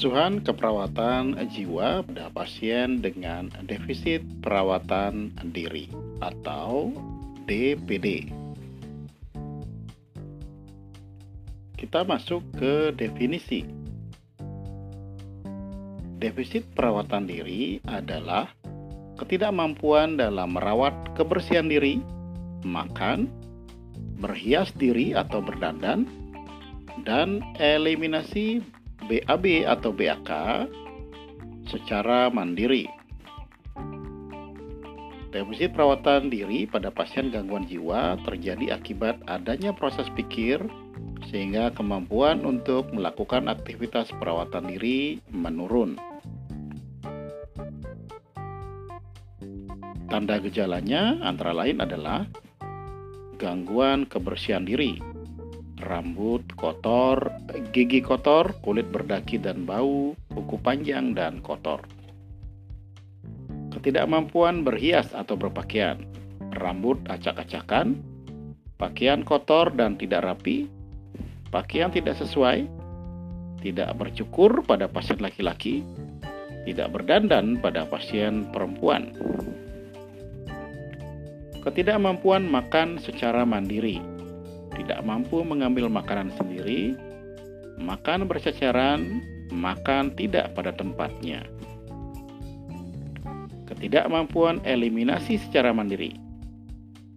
Pengasuhan 0.00 0.40
keperawatan 0.40 1.36
jiwa 1.52 2.00
pada 2.00 2.32
pasien 2.32 3.04
dengan 3.04 3.52
defisit 3.68 4.24
perawatan 4.40 5.28
diri 5.52 5.92
atau 6.24 6.88
DPD. 7.44 8.32
Kita 11.76 12.00
masuk 12.08 12.40
ke 12.56 12.96
definisi. 12.96 13.68
Defisit 16.16 16.64
perawatan 16.72 17.28
diri 17.28 17.84
adalah 17.84 18.48
ketidakmampuan 19.20 20.16
dalam 20.16 20.56
merawat 20.56 20.96
kebersihan 21.12 21.68
diri, 21.68 22.00
makan, 22.64 23.28
berhias 24.16 24.72
diri 24.80 25.12
atau 25.12 25.44
berdandan, 25.44 26.08
dan 27.04 27.44
eliminasi 27.60 28.64
BAB 29.10 29.66
atau 29.66 29.90
BAK 29.90 30.30
secara 31.66 32.30
mandiri. 32.30 32.86
Defisit 35.34 35.74
perawatan 35.74 36.30
diri 36.30 36.66
pada 36.66 36.90
pasien 36.90 37.30
gangguan 37.30 37.66
jiwa 37.66 38.18
terjadi 38.26 38.74
akibat 38.74 39.18
adanya 39.30 39.74
proses 39.74 40.06
pikir 40.14 40.62
sehingga 41.30 41.70
kemampuan 41.74 42.42
untuk 42.42 42.90
melakukan 42.90 43.46
aktivitas 43.46 44.10
perawatan 44.18 44.70
diri 44.70 45.22
menurun. 45.30 45.98
Tanda 50.10 50.42
gejalanya 50.42 51.22
antara 51.22 51.54
lain 51.54 51.78
adalah 51.78 52.26
gangguan 53.38 54.10
kebersihan 54.10 54.66
diri, 54.66 54.98
rambut 55.80 56.44
kotor, 56.56 57.32
gigi 57.72 58.04
kotor, 58.04 58.52
kulit 58.60 58.88
berdaki 58.92 59.40
dan 59.40 59.64
bau, 59.64 60.12
kuku 60.32 60.56
panjang 60.60 61.16
dan 61.16 61.40
kotor. 61.40 61.82
Ketidakmampuan 63.70 64.66
berhias 64.66 65.10
atau 65.16 65.38
berpakaian, 65.40 66.00
rambut 66.60 67.00
acak-acakan, 67.08 67.98
pakaian 68.76 69.24
kotor 69.24 69.72
dan 69.72 69.96
tidak 69.96 70.26
rapi, 70.26 70.68
pakaian 71.48 71.88
tidak 71.88 72.18
sesuai, 72.20 72.66
tidak 73.64 73.92
bercukur 73.96 74.64
pada 74.66 74.90
pasien 74.90 75.20
laki-laki, 75.20 75.86
tidak 76.68 76.92
berdandan 76.92 77.56
pada 77.60 77.88
pasien 77.88 78.48
perempuan. 78.52 79.12
Ketidakmampuan 81.60 82.48
makan 82.48 82.96
secara 82.96 83.44
mandiri, 83.44 84.00
tidak 84.74 85.02
mampu 85.02 85.42
mengambil 85.42 85.90
makanan 85.90 86.30
sendiri, 86.38 86.94
makan 87.80 88.28
berceceran, 88.28 89.22
makan 89.50 90.14
tidak 90.14 90.54
pada 90.54 90.70
tempatnya. 90.74 91.42
Ketidakmampuan 93.66 94.62
eliminasi 94.66 95.38
secara 95.38 95.70
mandiri, 95.70 96.18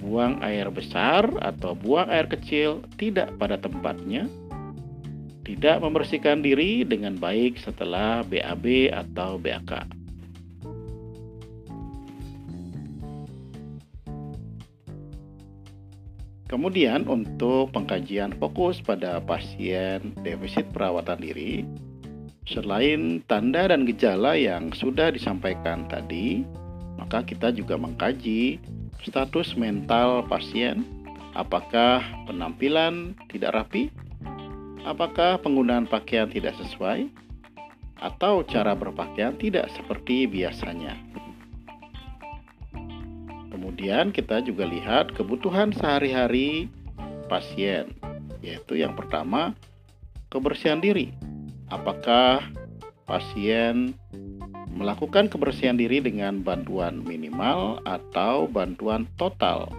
buang 0.00 0.40
air 0.40 0.68
besar 0.72 1.28
atau 1.44 1.76
buang 1.76 2.08
air 2.08 2.24
kecil 2.28 2.84
tidak 2.96 3.32
pada 3.36 3.60
tempatnya, 3.60 4.24
tidak 5.44 5.80
membersihkan 5.80 6.40
diri 6.40 6.84
dengan 6.84 7.16
baik 7.16 7.60
setelah 7.60 8.24
BAB 8.24 8.92
atau 8.92 9.36
BAK. 9.36 9.97
Kemudian 16.48 17.04
untuk 17.04 17.76
pengkajian 17.76 18.32
fokus 18.40 18.80
pada 18.80 19.20
pasien 19.20 20.16
defisit 20.24 20.64
perawatan 20.72 21.20
diri, 21.20 21.68
selain 22.48 23.20
tanda 23.28 23.68
dan 23.68 23.84
gejala 23.84 24.32
yang 24.32 24.72
sudah 24.72 25.12
disampaikan 25.12 25.84
tadi, 25.92 26.48
maka 26.96 27.20
kita 27.20 27.52
juga 27.52 27.76
mengkaji 27.76 28.56
status 29.04 29.60
mental 29.60 30.24
pasien, 30.24 30.88
apakah 31.36 32.00
penampilan 32.24 33.12
tidak 33.28 33.52
rapi, 33.52 33.92
apakah 34.88 35.36
penggunaan 35.44 35.84
pakaian 35.84 36.32
tidak 36.32 36.56
sesuai, 36.56 37.12
atau 38.00 38.40
cara 38.48 38.72
berpakaian 38.72 39.36
tidak 39.36 39.68
seperti 39.76 40.24
biasanya. 40.24 40.96
Kemudian 43.78 44.10
kita 44.10 44.42
juga 44.42 44.66
lihat 44.66 45.14
kebutuhan 45.14 45.70
sehari-hari 45.70 46.66
pasien, 47.30 47.94
yaitu 48.42 48.74
yang 48.74 48.98
pertama 48.98 49.54
kebersihan 50.34 50.82
diri. 50.82 51.14
Apakah 51.70 52.42
pasien 53.06 53.94
melakukan 54.74 55.30
kebersihan 55.30 55.78
diri 55.78 56.02
dengan 56.02 56.42
bantuan 56.42 57.06
minimal 57.06 57.78
atau 57.86 58.50
bantuan 58.50 59.06
total? 59.14 59.70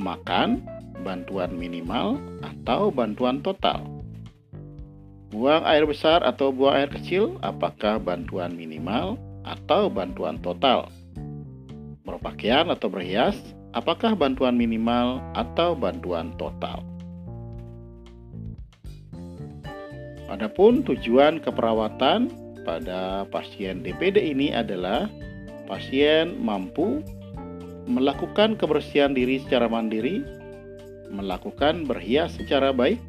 Makan, 0.00 0.64
bantuan 1.04 1.52
minimal 1.52 2.16
atau 2.40 2.88
bantuan 2.88 3.44
total? 3.44 3.84
Buang 5.36 5.68
air 5.68 5.84
besar 5.84 6.24
atau 6.24 6.48
buang 6.48 6.80
air 6.80 6.88
kecil, 6.88 7.36
apakah 7.44 8.00
bantuan 8.00 8.56
minimal 8.56 9.20
atau 9.44 9.92
bantuan 9.92 10.40
total? 10.40 10.88
Berpakaian 12.08 12.72
atau 12.72 12.88
berhias, 12.88 13.36
apakah 13.76 14.16
bantuan 14.16 14.56
minimal 14.56 15.20
atau 15.36 15.76
bantuan 15.76 16.32
total. 16.40 16.80
Adapun 20.32 20.80
tujuan 20.84 21.40
keperawatan 21.40 22.32
pada 22.64 23.28
pasien 23.28 23.84
DPD 23.84 24.32
ini 24.32 24.52
adalah 24.52 25.08
pasien 25.68 26.36
mampu 26.40 27.04
melakukan 27.88 28.56
kebersihan 28.56 29.16
diri 29.16 29.40
secara 29.44 29.68
mandiri, 29.68 30.20
melakukan 31.08 31.88
berhias 31.88 32.36
secara 32.36 32.72
baik, 32.76 33.00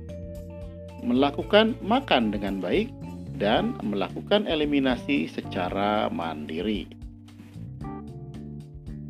melakukan 1.03 1.75
makan 1.83 2.31
dengan 2.31 2.63
baik, 2.63 2.87
dan 3.35 3.75
melakukan 3.83 4.47
eliminasi 4.47 5.27
secara 5.27 6.07
mandiri. 6.07 6.98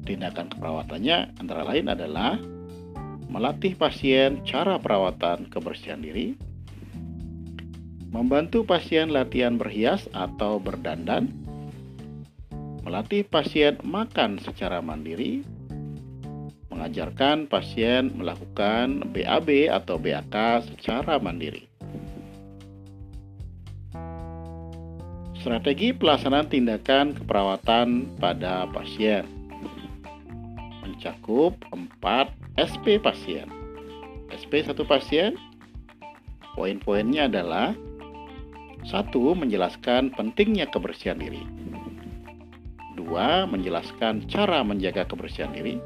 Tindakan 0.10 0.50
keperawatannya 0.50 1.38
antara 1.38 1.62
lain 1.70 1.86
adalah 1.86 2.42
melatih 3.30 3.78
pasien 3.78 4.42
cara 4.42 4.82
perawatan 4.82 5.46
kebersihan 5.54 6.02
diri, 6.02 6.34
membantu 8.10 8.66
pasien 8.66 9.14
latihan 9.14 9.62
berhias 9.62 10.10
atau 10.18 10.58
berdandan, 10.58 11.30
melatih 12.82 13.22
pasien 13.22 13.78
makan 13.86 14.42
secara 14.42 14.82
mandiri, 14.82 15.46
mengajarkan 16.74 17.46
pasien 17.46 18.10
melakukan 18.10 19.14
BAB 19.14 19.70
atau 19.70 20.02
BAK 20.02 20.66
secara 20.74 21.22
mandiri. 21.22 21.70
Strategi 25.38 25.94
pelaksanaan 25.94 26.50
tindakan 26.50 27.14
keperawatan 27.14 28.18
pada 28.18 28.66
pasien 28.74 29.39
mencakup 31.00 31.56
4 31.72 32.60
SP 32.60 33.00
pasien. 33.00 33.48
SP 34.36 34.60
satu 34.68 34.84
pasien, 34.84 35.40
poin-poinnya 36.60 37.32
adalah 37.32 37.72
satu 38.84 39.32
menjelaskan 39.32 40.12
pentingnya 40.12 40.68
kebersihan 40.68 41.16
diri. 41.16 41.40
Dua, 43.00 43.48
menjelaskan 43.48 44.28
cara 44.28 44.60
menjaga 44.60 45.08
kebersihan 45.08 45.56
diri. 45.56 45.80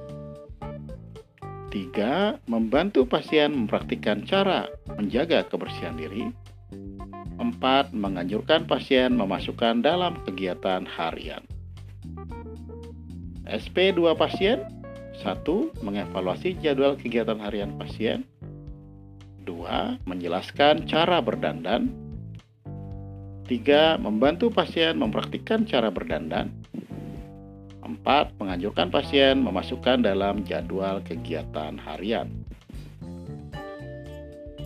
Tiga, 1.70 2.42
membantu 2.50 3.06
pasien 3.06 3.54
mempraktikkan 3.54 4.26
cara 4.26 4.66
menjaga 4.98 5.46
kebersihan 5.46 5.94
diri. 5.94 6.34
Empat, 7.38 7.94
menganjurkan 7.94 8.66
pasien 8.66 9.14
memasukkan 9.14 9.86
dalam 9.86 10.18
kegiatan 10.26 10.90
harian. 10.90 11.46
SP2 13.46 14.18
pasien 14.18 14.73
satu, 15.22 15.70
mengevaluasi 15.86 16.58
jadwal 16.58 16.98
kegiatan 16.98 17.38
harian 17.38 17.78
pasien. 17.78 18.26
Dua, 19.44 20.00
menjelaskan 20.08 20.88
cara 20.88 21.20
berdandan. 21.20 21.92
Tiga, 23.44 24.00
membantu 24.00 24.50
pasien 24.50 24.96
mempraktikkan 24.96 25.68
cara 25.68 25.92
berdandan. 25.92 26.50
Empat, 27.84 28.32
menganjurkan 28.40 28.88
pasien 28.88 29.44
memasukkan 29.44 30.02
dalam 30.02 30.48
jadwal 30.48 31.04
kegiatan 31.04 31.76
harian. 31.76 32.32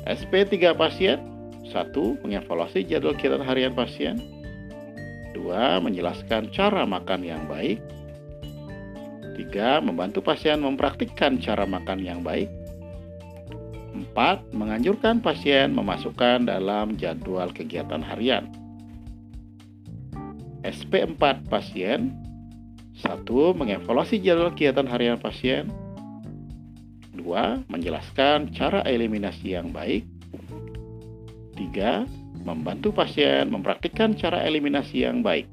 SP3 0.08 0.78
pasien 0.78 1.20
satu, 1.68 2.16
mengevaluasi 2.24 2.88
jadwal 2.88 3.18
kegiatan 3.18 3.44
harian 3.44 3.74
pasien. 3.76 4.22
Dua, 5.36 5.82
menjelaskan 5.84 6.54
cara 6.54 6.88
makan 6.88 7.26
yang 7.26 7.44
baik. 7.50 7.82
Tiga, 9.38 9.78
membantu 9.78 10.26
pasien 10.26 10.58
mempraktikkan 10.58 11.38
cara 11.38 11.70
makan 11.70 12.02
yang 12.02 12.26
baik. 12.26 12.50
Empat, 13.94 14.42
menganjurkan 14.50 15.22
pasien 15.22 15.78
memasukkan 15.78 16.50
dalam 16.50 16.98
jadwal 16.98 17.54
kegiatan 17.54 18.02
harian. 18.02 18.50
SP4 20.66 21.46
pasien. 21.46 22.18
Satu, 22.98 23.54
mengevaluasi 23.54 24.18
jadwal 24.18 24.50
kegiatan 24.58 24.90
harian 24.90 25.22
pasien. 25.22 25.70
Dua, 27.14 27.62
menjelaskan 27.70 28.50
cara 28.58 28.82
eliminasi 28.90 29.54
yang 29.54 29.70
baik. 29.70 30.10
Tiga, 31.54 32.10
membantu 32.42 32.90
pasien 32.90 33.54
mempraktikkan 33.54 34.18
cara 34.18 34.42
eliminasi 34.46 35.06
yang 35.06 35.22
baik. 35.22 35.46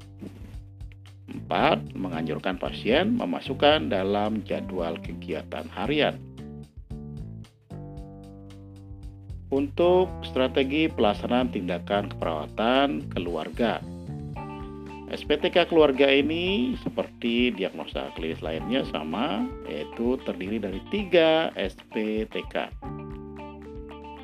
Empat, 1.25 1.81
menganjurkan 1.97 2.61
pasien 2.61 3.17
memasukkan 3.17 3.89
dalam 3.89 4.45
jadwal 4.45 4.97
kegiatan 5.01 5.65
harian. 5.73 6.17
Untuk 9.49 10.09
strategi 10.25 10.89
pelaksanaan 10.89 11.49
tindakan 11.53 12.13
keperawatan 12.13 13.09
keluarga. 13.13 13.81
SPTK 15.05 15.69
keluarga 15.69 16.09
ini 16.09 16.73
seperti 16.81 17.53
diagnosa 17.53 18.09
klinis 18.17 18.41
lainnya 18.41 18.81
sama, 18.89 19.45
yaitu 19.69 20.17
terdiri 20.25 20.57
dari 20.57 20.81
tiga 20.89 21.53
SPTK. 21.53 22.73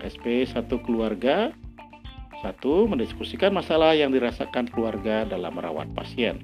SP 0.01 0.50
1 0.50 0.65
keluarga 0.81 1.54
satu, 2.42 2.89
mendiskusikan 2.89 3.54
masalah 3.54 3.94
yang 3.94 4.09
dirasakan 4.09 4.65
keluarga 4.74 5.30
dalam 5.30 5.54
merawat 5.54 5.86
pasien. 5.94 6.42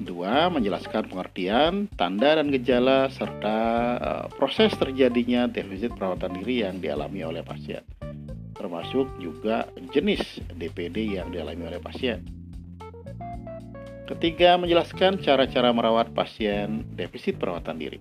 Dua, 0.00 0.48
menjelaskan 0.48 1.12
pengertian, 1.12 1.84
tanda 1.92 2.40
dan 2.40 2.48
gejala 2.48 3.12
serta 3.12 3.58
uh, 4.00 4.26
proses 4.32 4.72
terjadinya 4.80 5.44
defisit 5.44 5.92
perawatan 5.92 6.40
diri 6.40 6.64
yang 6.64 6.80
dialami 6.80 7.20
oleh 7.20 7.44
pasien, 7.44 7.84
termasuk 8.56 9.04
juga 9.20 9.68
jenis 9.92 10.40
DPD 10.56 11.20
yang 11.20 11.28
dialami 11.28 11.68
oleh 11.68 11.80
pasien. 11.84 12.24
Ketiga, 14.08 14.56
menjelaskan 14.56 15.20
cara-cara 15.20 15.68
merawat 15.68 16.16
pasien 16.16 16.80
defisit 16.96 17.36
perawatan 17.36 17.76
diri. 17.76 18.00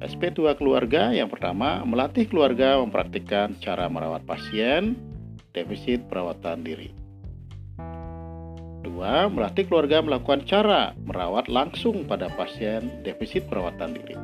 SP2 0.00 0.56
keluarga 0.56 1.12
yang 1.12 1.28
pertama 1.28 1.84
melatih 1.84 2.24
keluarga 2.24 2.80
mempraktikkan 2.80 3.52
cara 3.60 3.84
merawat 3.92 4.24
pasien 4.24 4.96
defisit 5.52 6.08
perawatan 6.08 6.64
diri. 6.64 7.03
Dua, 9.04 9.28
melatih 9.28 9.68
keluarga 9.68 10.00
melakukan 10.00 10.48
cara 10.48 10.96
merawat 11.04 11.44
langsung 11.52 12.08
pada 12.08 12.32
pasien 12.40 13.04
defisit 13.04 13.44
perawatan 13.52 13.92
diri. 13.92 14.16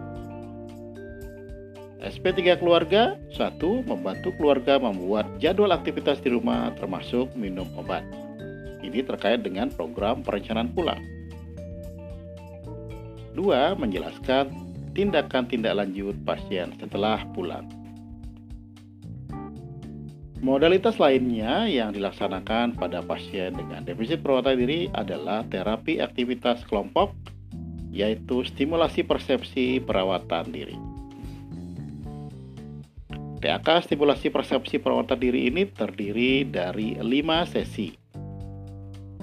SP3 2.00 2.56
keluarga, 2.56 3.20
satu, 3.28 3.84
membantu 3.84 4.32
keluarga 4.40 4.80
membuat 4.80 5.28
jadwal 5.36 5.76
aktivitas 5.76 6.24
di 6.24 6.32
rumah 6.32 6.72
termasuk 6.80 7.28
minum 7.36 7.68
obat. 7.76 8.00
Ini 8.80 9.04
terkait 9.04 9.44
dengan 9.44 9.68
program 9.68 10.24
perencanaan 10.24 10.72
pulang. 10.72 11.04
Dua, 13.36 13.76
menjelaskan 13.76 14.48
tindakan 14.96 15.44
tindak 15.44 15.76
lanjut 15.76 16.16
pasien 16.24 16.72
setelah 16.80 17.20
pulang. 17.36 17.68
Modalitas 20.40 20.96
lainnya 20.96 21.68
yang 21.68 21.92
dilaksanakan 21.92 22.72
pada 22.80 23.04
pasien 23.04 23.52
dengan 23.52 23.84
defisit 23.84 24.24
perawatan 24.24 24.56
diri 24.56 24.80
adalah 24.96 25.44
terapi 25.44 26.00
aktivitas 26.00 26.64
kelompok, 26.64 27.12
yaitu 27.92 28.40
stimulasi 28.48 29.04
persepsi 29.04 29.84
perawatan 29.84 30.48
diri. 30.48 30.80
TAK 33.44 33.84
stimulasi 33.84 34.32
persepsi 34.32 34.80
perawatan 34.80 35.20
diri 35.20 35.52
ini 35.52 35.68
terdiri 35.68 36.48
dari 36.48 36.96
lima 37.04 37.44
sesi. 37.44 37.92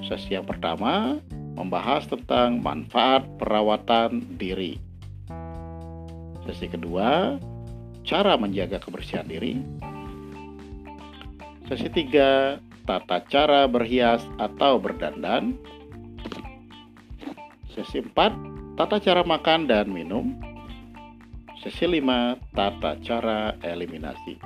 Sesi 0.06 0.38
yang 0.38 0.46
pertama 0.46 1.18
membahas 1.58 2.06
tentang 2.06 2.62
manfaat 2.62 3.26
perawatan 3.42 4.38
diri. 4.38 4.78
Sesi 6.46 6.70
kedua, 6.70 7.42
cara 8.06 8.38
menjaga 8.38 8.78
kebersihan 8.78 9.26
diri. 9.26 9.58
Sesi 11.68 11.92
tiga, 11.92 12.64
tata 12.88 13.20
cara 13.28 13.68
berhias 13.68 14.24
atau 14.40 14.80
berdandan. 14.80 15.60
Sesi 17.76 18.00
empat, 18.00 18.32
tata 18.80 19.04
cara 19.04 19.28
makan 19.28 19.68
dan 19.68 19.92
minum. 19.92 20.32
Sesi 21.60 21.84
lima, 21.84 22.40
tata 22.56 22.96
cara 23.04 23.60
eliminasi. 23.60 24.40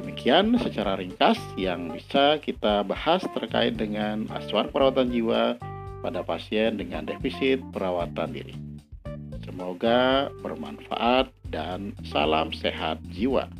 Demikian 0.00 0.56
secara 0.56 0.96
ringkas 0.96 1.36
yang 1.60 1.92
bisa 1.92 2.40
kita 2.40 2.80
bahas 2.80 3.20
terkait 3.36 3.76
dengan 3.76 4.24
asuhan 4.32 4.72
perawatan 4.72 5.12
jiwa 5.12 5.60
pada 6.00 6.24
pasien 6.24 6.80
dengan 6.80 7.04
defisit 7.04 7.60
perawatan 7.76 8.32
diri. 8.32 8.56
Semoga 9.44 10.32
bermanfaat 10.40 11.28
dan 11.52 11.92
salam 12.08 12.56
sehat 12.56 13.04
jiwa. 13.12 13.59